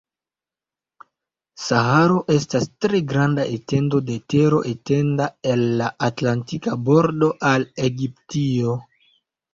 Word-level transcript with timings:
Saharo 1.63 2.15
estas 2.35 2.65
tre 2.85 3.01
granda 3.11 3.45
etendo 3.57 4.01
de 4.07 4.15
tero 4.35 4.63
etenda 4.71 5.29
el 5.53 5.63
la 5.83 5.91
Atlantika 6.09 6.75
bordo 6.89 7.31
al 7.51 7.71
Egiptio. 7.91 8.79